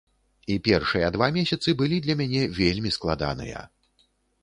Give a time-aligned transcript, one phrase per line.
[0.53, 3.59] І першыя два месяцы былі для мяне вельмі складаныя.